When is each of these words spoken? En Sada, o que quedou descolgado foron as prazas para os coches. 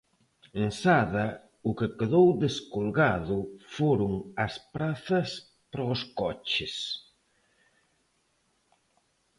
En 0.61 0.69
Sada, 0.83 1.25
o 1.69 1.71
que 1.77 1.87
quedou 1.99 2.27
descolgado 2.45 3.37
foron 3.75 4.13
as 4.45 4.53
prazas 4.73 5.29
para 5.71 5.91
os 5.93 6.01
coches. 6.19 6.75